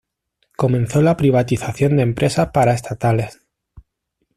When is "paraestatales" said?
2.51-3.39